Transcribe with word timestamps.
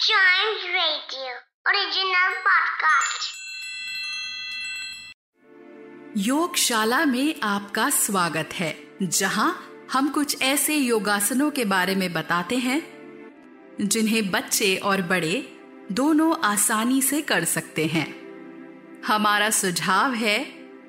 Radio. 0.00 1.34
योगशाला 6.16 7.04
में 7.04 7.40
आपका 7.42 7.90
स्वागत 7.90 8.48
है, 8.52 8.96
जहाँ 9.02 9.64
हम 9.92 10.08
कुछ 10.08 10.42
ऐसे 10.42 10.74
योगासनों 10.74 11.50
के 11.50 11.64
बारे 11.64 11.94
में 11.94 12.12
बताते 12.12 12.56
हैं, 12.56 12.82
जिन्हें 13.80 14.30
बच्चे 14.30 14.76
और 14.76 15.02
बड़े 15.02 15.58
दोनों 15.92 16.36
आसानी 16.44 17.02
से 17.02 17.22
कर 17.22 17.44
सकते 17.44 17.86
हैं 17.86 18.06
हमारा 19.06 19.50
सुझाव 19.50 20.14
है 20.14 20.38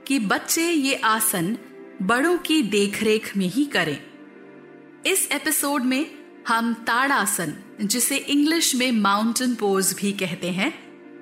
कि 0.07 0.19
बच्चे 0.19 0.71
ये 0.71 0.95
आसन 0.95 1.57
बड़ों 2.01 2.37
की 2.37 2.61
देखरेख 2.61 3.37
में 3.37 3.47
ही 3.47 3.65
करें 3.65 3.99
इस 5.05 5.31
एपिसोड 5.31 5.83
में 5.83 6.18
हम 6.47 6.73
ताड़ासन, 6.87 7.53
जिसे 7.81 8.17
इंग्लिश 8.17 8.75
में 8.75 8.91
माउंटेन 8.91 9.55
पोज 9.55 9.93
भी 9.93 10.11
कहते 10.11 10.49
हैं, 10.49 10.71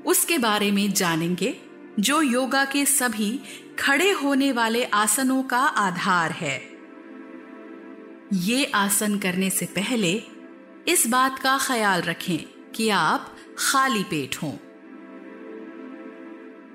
उसके 0.04 0.38
बारे 0.38 0.72
में 0.72 0.92
जानेंगे, 0.94 1.56
जो 2.00 2.22
योगा 2.22 2.66
के 2.66 2.86
सभी 2.86 3.40
खड़े 3.80 4.12
होने 4.12 4.52
वाले 4.52 4.84
आसनों 4.84 5.44
का 5.44 5.60
आधार 5.60 6.32
है 6.32 6.58
ये 8.34 8.66
आसन 8.76 9.18
करने 9.18 9.50
से 9.50 9.66
पहले, 9.66 10.14
इस 10.88 11.08
बात 11.08 11.40
का 11.40 11.58
ख्याल 11.62 12.02
रखें 12.02 12.38
कि 12.72 12.90
आप 12.90 13.36
खाली 13.58 14.04
पेट 14.04 14.36
हों 14.36 14.54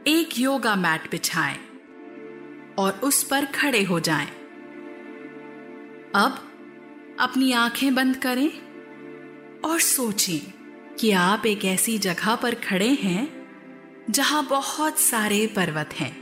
एक 0.06 0.38
योगा 0.38 0.74
मैट 0.76 1.10
बिछाएँ 1.10 1.58
और 2.78 3.00
उस 3.04 3.22
पर 3.22 3.44
खड़े 3.44 3.82
हो 3.82 4.00
जाएँ। 4.00 4.26
अब 6.14 6.51
अपनी 7.22 7.52
आँखें 7.52 7.94
बंद 7.94 8.16
करें 8.16 8.48
और 9.60 9.80
सोचें 9.80 10.38
कि 10.96 11.10
आप 11.10 11.46
एक 11.46 11.64
ऐसी 11.64 11.98
जगह 11.98 12.34
पर 12.36 12.54
खड़े 12.54 12.88
हैं 12.88 13.46
जहाँ 14.10 14.46
बहुत 14.46 14.98
सारे 14.98 15.46
पर्वत 15.46 15.92
हैं। 15.92 16.12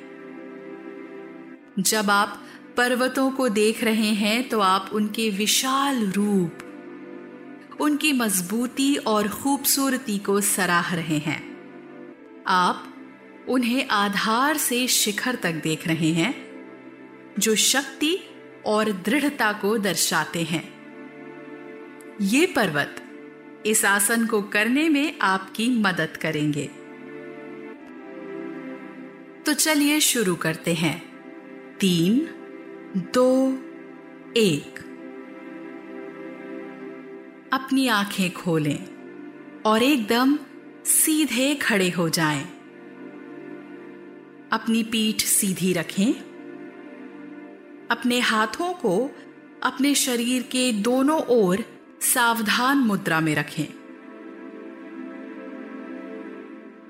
जब 1.78 2.10
आप 2.10 2.42
पर्वतों 2.76 3.30
को 3.30 3.48
देख 3.48 3.84
रहे 3.84 4.10
हैं 4.14 4.48
तो 4.48 4.60
आप 4.60 4.90
उनके 4.92 5.30
विशाल 5.30 6.10
रूप, 6.10 6.58
उनकी 7.80 8.12
मजबूती 8.12 8.96
और 8.96 9.28
खूबसूरती 9.28 10.18
को 10.18 10.40
सराह 10.40 10.94
रहे 10.94 11.18
हैं। 11.18 11.40
आप 12.46 12.94
उन्हें 13.48 13.88
आधार 13.88 14.56
से 14.56 14.86
शिखर 14.88 15.34
तक 15.34 15.52
देख 15.52 15.88
रहे 15.88 16.12
हैं, 16.12 16.34
जो 17.38 17.54
शक्ति 17.54 18.18
और 18.66 18.92
दृढ़ता 18.92 19.52
को 19.52 19.78
दर्शाते 19.78 20.42
हैं। 20.42 20.79
ये 22.20 22.46
पर्वत 22.46 23.02
इस 23.66 23.84
आसन 23.84 24.26
को 24.26 24.42
करने 24.42 24.88
में 24.88 25.18
आपकी 25.22 25.68
मदद 25.68 26.16
करेंगे। 26.16 26.70
तो 29.46 29.52
चलिए 29.52 30.00
शुरू 30.00 30.34
करते 30.34 30.74
हैं। 30.74 31.02
तीन, 31.80 32.18
दो, 33.14 33.52
एक। 34.36 34.78
अपनी 37.52 37.88
आँखें 37.88 38.32
खोलें 38.32 38.86
और 39.66 39.82
एकदम 39.82 40.38
सीधे 40.84 41.54
खड़े 41.54 41.90
हो 41.90 42.08
जाएँ। 42.08 42.44
अपनी 44.52 44.82
पीठ 44.82 45.16
सीधी 45.16 45.72
रखें। 45.72 46.12
अपने 47.90 48.20
हाथों 48.20 48.72
को 48.72 49.10
अपने 49.62 49.94
शरीर 49.94 50.42
के 50.42 50.72
दोनों 50.72 51.20
ओर 51.20 51.79
सावधान 52.00 52.78
मुद्रा 52.78 53.20
में 53.20 53.34
रखें। 53.34 53.64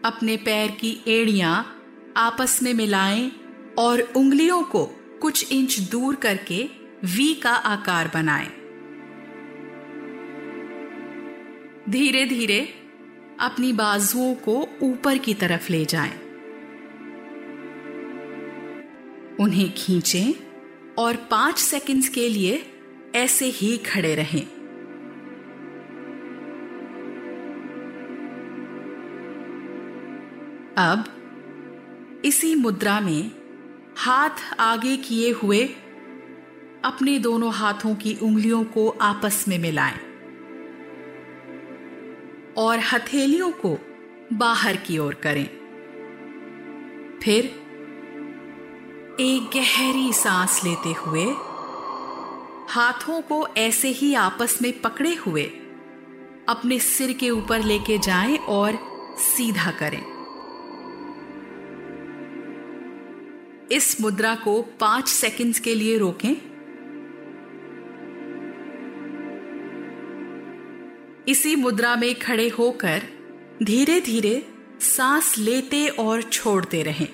अपने 0.04 0.36
पैर 0.36 0.70
की 0.70 1.04
एड़ियाँ 1.08 1.82
आपस 2.16 2.62
में 2.62 2.74
मिलाएँ 2.74 3.32
और 3.78 4.00
उंगलियों 4.00 4.62
को 4.62 4.84
कुछ 5.22 5.52
इंच 5.52 5.78
दूर 5.78 6.14
करके 6.14 6.70
वी 7.04 7.34
का 7.34 7.50
आकार 7.50 8.10
बनाएँ। 8.14 8.48
धीरे 11.90 12.26
धीरे 12.26 12.74
अपनी 13.40 13.72
बाजुओं 13.72 14.34
को 14.34 14.68
ऊपर 14.82 15.18
की 15.18 15.34
तरफ़ 15.34 15.72
ले 15.72 15.84
जाएँ। 15.84 16.18
उन्हें 19.40 19.74
खींचें 19.76 20.32
और 20.98 21.16
पाँच 21.16 21.58
सेकंड्स 21.58 22.08
के 22.08 22.28
लिए 22.28 22.72
ऐसे 23.14 23.46
ही 23.46 23.76
खड़े 23.76 24.14
रहें। 24.14 24.59
अब 30.80 31.04
इसी 32.24 32.54
मुद्रा 32.54 33.00
में 33.00 33.30
हाथ 33.98 34.60
आगे 34.60 34.96
किए 34.96 35.30
हुए 35.32 35.64
अपने 36.84 37.18
दोनों 37.18 37.52
हाथों 37.52 37.94
की 37.94 38.18
उंगलियों 38.22 38.64
को 38.64 38.88
आपस 39.00 39.44
में 39.48 39.58
मिलाएँ 39.58 39.98
और 42.56 42.78
हथेलियों 42.78 43.50
को 43.52 43.78
बाहर 44.32 44.76
की 44.76 44.98
ओर 44.98 45.14
करें। 45.14 45.44
फिर 47.22 47.44
एक 49.20 49.50
गहरी 49.54 50.12
सांस 50.12 50.60
लेते 50.64 50.92
हुए 50.92 51.24
हाथों 52.68 53.20
को 53.20 53.46
ऐसे 53.56 53.88
ही 53.88 54.14
आपस 54.14 54.58
में 54.62 54.80
पकड़े 54.80 55.14
हुए 55.14 55.44
अपने 56.48 56.78
सिर 56.78 57.12
के 57.12 57.30
ऊपर 57.30 57.62
लेके 57.62 57.98
जाएँ 57.98 58.36
और 58.36 58.78
सीधा 59.18 59.70
करें। 59.70 60.19
इस 63.72 64.00
मुद्रा 64.00 64.34
को 64.34 64.62
पाँच 64.62 65.08
सेकंड्स 65.08 65.58
के 65.58 65.74
लिए 65.74 65.98
रोकें। 65.98 66.34
इसी 71.28 71.56
मुद्रा 71.56 71.96
में 71.96 72.18
खड़े 72.18 72.48
होकर 72.48 73.02
धीरे 73.62 74.00
धीरे 74.00 74.48
सांस 74.80 75.38
लेते 75.38 75.88
और 75.88 76.22
छोड़ते 76.22 76.82
रहें। 76.82 77.08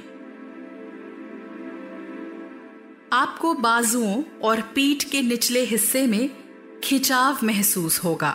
आपको 3.13 3.55
बाजुओं 3.55 4.23
और 4.43 4.61
पीठ 4.61 5.05
के 5.05 5.23
निचले 5.23 5.61
हिस्से 5.61 6.07
में 6.07 6.31
खिंचाव 6.85 7.39
महसूस 7.45 8.05
होगा। 8.05 8.31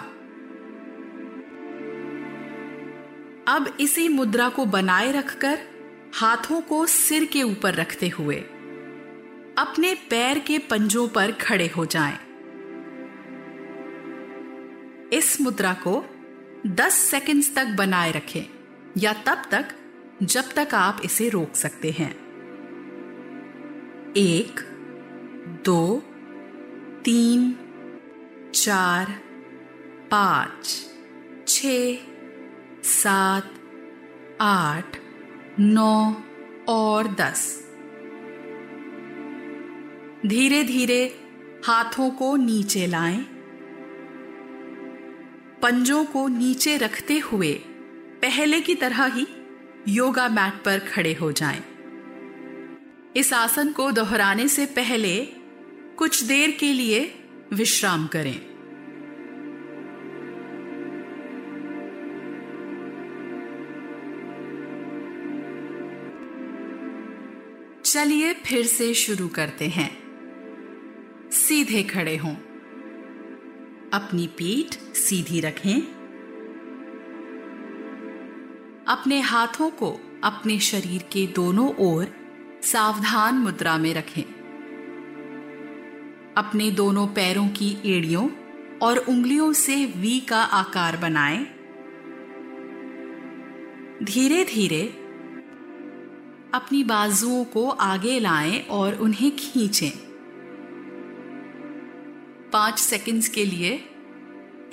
अब 3.48 3.78
इसी 3.80 4.08
मुद्रा 4.10 4.50
को 4.50 4.66
बनाए 4.66 5.12
रखकर 5.12 5.71
हाथों 6.14 6.62
को 6.62 6.86
सिर 6.86 7.26
के 7.26 7.44
ऊपर 7.44 7.74
रखते 7.74 8.08
हुए, 8.10 8.36
अपने 9.58 9.94
पैर 10.10 10.40
के 10.40 10.58
पंजों 10.60 11.08
पर 11.08 11.32
खड़े 11.32 11.68
हो 11.68 11.86
जाएँ। 11.86 12.18
इस 15.14 15.38
मुद्रा 15.42 15.74
को 15.74 16.04
10 16.68 16.94
सेकंड्स 16.94 17.54
तक 17.56 17.68
बनाए 17.68 18.12
रखें, 18.12 18.44
या 18.98 19.14
तब 19.14 19.44
तक, 19.52 19.76
जब 20.24 20.52
तक 20.52 20.76
आप 20.76 21.02
इसे 21.06 21.30
रोक 21.30 21.56
सकते 21.56 21.92
हैं 21.92 22.12
एक, 24.18 24.60
दो, 25.66 26.04
तीन, 27.06 27.54
चार, 28.56 29.20
पाँच, 30.12 30.66
छ, 31.48 31.66
सात, 32.84 33.54
आठ 34.42 35.01
नौ 35.62 36.16
और 36.68 37.08
दस। 37.08 37.42
धीरे 40.26 40.64
धीरे 40.64 41.04
हाथों 41.66 42.10
को 42.10 42.36
नीचे 42.36 42.88
लाएँ, 42.88 43.22
पंजों 45.62 46.06
को 46.06 46.28
नीचे 46.28 46.78
रखते 46.78 47.18
हुए 47.20 47.54
पहले 48.22 48.62
की 48.62 48.76
तरह 48.76 49.06
ही 49.06 49.28
योगा 49.88 50.28
मैट 50.30 50.64
पर 50.64 50.80
खड़े 50.80 51.14
हो 51.14 51.32
जाएँ। 51.32 51.64
इस 53.16 53.34
आसन 53.34 53.72
को 53.72 53.92
दोहराने 53.92 54.48
से 54.48 54.66
पहले 54.66 55.26
कुछ 55.98 56.24
देर 56.24 56.52
के 56.52 56.74
लिए 56.74 57.14
विश्राम 57.54 58.08
करें। 58.08 58.51
चलिए 67.92 68.34
फिर 68.34 68.66
से 68.66 68.94
शुरू 68.94 69.28
करते 69.28 69.68
हैं। 69.68 70.04
सीधे 71.32 71.84
खड़े 71.84 72.18
हों। 72.18 72.36
अपनी 73.94 74.28
पीठ 74.28 74.96
सीधी 74.96 75.40
रखें। 75.40 75.82
अपने 78.88 79.20
हाथों 79.20 79.70
को 79.70 80.00
अपने 80.24 80.60
शरीर 80.60 81.02
के 81.02 81.28
दोनों 81.28 81.76
ओर 81.76 82.08
सावधान 82.64 83.36
मुद्रा 83.36 83.78
में 83.78 83.94
रखें। 83.94 84.24
अपने 86.38 86.72
दोनों 86.72 87.08
पैरों 87.08 87.48
की 87.48 87.98
एड़ियों 87.98 88.30
और 88.82 88.98
उंगलियों 88.98 89.54
से 89.54 89.86
वी 89.86 90.20
का 90.20 90.44
आकार 90.44 90.98
बनाएँ। 90.98 91.44
धीरे 94.04 94.44
धीरे 94.44 95.01
अपनी 96.54 96.84
बाजुओं 96.84 97.44
को 97.44 97.70
आगे 97.70 98.20
लाएँ 98.20 98.60
और 98.60 98.96
उन्हें 98.96 99.36
खींचें। 99.36 99.92
पाँच 102.50 102.80
सेकंड्स 102.80 103.28
के 103.30 103.46
लिए 103.46 103.90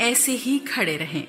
ऐसे 0.00 0.32
ही 0.32 0.58
खड़े 0.58 0.96
रहें। 0.96 1.28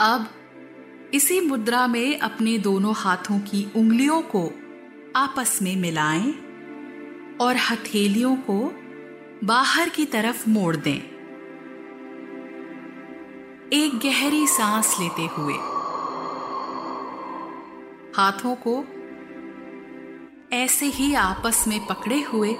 अब 0.00 0.28
इसी 1.14 1.40
मुद्रा 1.40 1.86
में 1.86 2.18
अपने 2.18 2.58
दोनों 2.58 2.94
हाथों 2.96 3.38
की 3.38 3.72
उंगलियों 3.76 4.22
को 4.22 4.50
आपस 5.16 5.58
में 5.62 5.76
मिलाएँ 5.76 6.32
और 7.40 7.56
हथेलियों 7.56 8.36
को 8.36 8.74
बाहर 9.44 9.88
की 9.88 10.04
तरफ़ 10.04 10.50
मोड़ 10.50 10.76
दें। 10.76 11.15
एक 13.72 13.98
गहरी 13.98 14.46
सांस 14.46 14.96
लेते 15.00 15.26
हुए। 15.26 15.54
हाथों 18.16 18.56
को 18.68 18.84
ऐसे 20.56 20.86
ही 20.86 21.14
आपस 21.14 21.64
में 21.68 21.86
पकड़े 21.86 22.20
हुए 22.20 22.52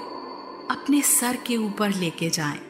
अपने 0.70 1.02
सर 1.02 1.36
के 1.36 1.56
ऊपर 1.56 1.90
लेके 1.90 2.30
जाएँ। 2.30 2.60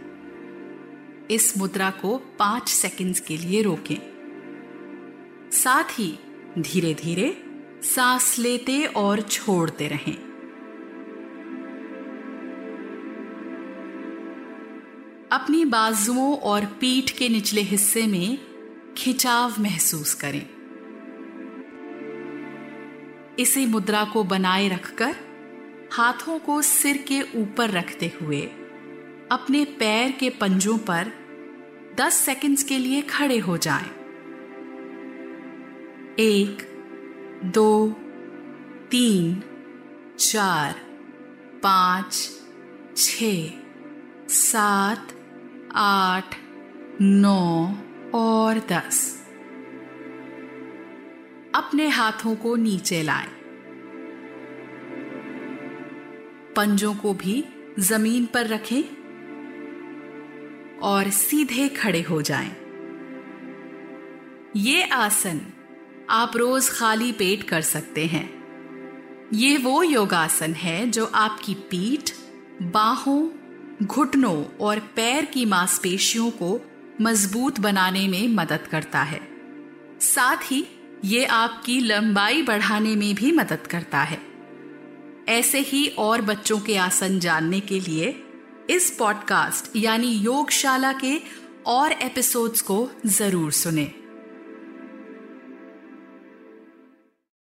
इस 1.31 1.59
मुद्रा 1.59 1.91
को 1.91 2.19
पाँच 2.38 2.69
सेकंड्स 2.69 3.21
के 3.21 3.37
लिए 3.37 3.62
रोकें। 3.62 3.99
साथ 5.53 5.85
ही 5.85 6.19
धीरे 6.59 6.94
धीरे 6.94 7.44
सांस 7.83 8.38
लेते 8.38 8.85
और 8.85 9.21
छोड़ते 9.21 9.88
रहें। 9.88 10.25
अपनी 15.32 15.64
बाजुओं 15.64 16.37
और 16.37 16.64
पीठ 16.64 17.11
के 17.11 17.28
निचले 17.28 17.61
हिस्से 17.61 18.06
में 18.06 18.38
खिंचाव 18.99 19.55
महसूस 19.61 20.14
करें 20.14 20.46
इसी 23.38 23.67
मुद्रा 23.67 24.05
को 24.05 24.25
बनाए 24.25 24.69
रखकर 24.69 25.17
हाथों 25.93 26.38
को 26.38 26.62
सिर 26.62 26.96
के 26.96 27.23
ऊपर 27.23 27.70
रखते 27.70 28.12
हुए 28.20 28.40
अपने 29.32 29.64
पैर 29.64 30.11
के 30.11 30.31
पंजों 30.31 30.78
पर 30.78 31.12
10 31.96 32.11
सेकंड्स 32.11 32.62
के 32.62 32.78
लिए 32.78 33.02
खड़े 33.02 33.38
हो 33.38 33.56
जाएँ। 33.56 33.90
एक, 36.19 36.58
दो, 37.44 37.88
तीन, 38.90 39.43
चार, 40.19 40.75
पाँच 41.62 42.31
छ 42.96 43.25
सात 44.28 45.15
आठ, 45.78 46.34
नौ 47.00 47.67
और 48.14 48.58
दस 48.58 49.26
अपने 51.55 51.88
हाथों 51.88 52.34
को 52.37 52.56
नीचे 52.56 53.02
लाएँ। 53.02 53.28
पंजों 56.56 56.94
को 56.94 57.14
भी 57.14 57.44
ज़मीन 57.78 58.26
पर 58.26 58.46
रखें 58.46 58.82
और 60.78 61.11
सीधे 61.11 61.69
खड़े 61.69 62.02
हो 62.02 62.23
जाएँ। 62.23 62.56
ये 64.56 64.82
आसन 64.82 65.40
आप 66.11 66.37
रोज 66.37 66.70
खाली 66.70 67.12
पेट 67.12 67.43
कर 67.43 67.61
सकते 67.61 68.06
हैं 68.06 68.28
ये 69.32 69.56
वो 69.58 69.82
योगासन 69.82 70.52
है 70.52 70.90
जो 70.90 71.06
आपकी 71.06 71.55
पीठ, 71.55 72.11
बाहों 72.62 73.28
घुटनों 73.82 74.44
और 74.61 74.78
पैर 74.78 75.25
की 75.25 75.44
मांसपेशियों 75.44 76.31
को 76.31 76.61
मज़बूत 77.00 77.61
बनाने 77.61 78.08
में 78.08 78.28
मदद 78.28 78.67
करता 78.70 79.02
है 79.02 79.20
साथ 80.00 80.37
ही 80.43 80.67
ये 81.05 81.25
आपकी 81.25 81.81
लंबाई 81.81 82.43
बढ़ाने 82.43 82.96
में 82.96 83.14
भी 83.14 83.32
मदद 83.32 83.67
करता 83.67 84.02
है 84.02 84.19
ऐसे 85.28 85.58
ही 85.58 85.87
और 85.88 86.23
बच्चों 86.23 86.61
के 86.61 86.76
आसन 86.76 87.19
जानने 87.19 87.61
के 87.61 87.81
लिए 87.81 88.25
इस 88.70 88.90
पॉडकास्ट 88.90 89.76
यानी 89.76 90.08
योगशाला 90.08 90.93
के 90.93 91.20
और 91.67 91.93
एपिसोड्स 91.93 92.61
को 92.61 92.90
ज़रूर 93.06 93.52
सुनें। 93.52 94.06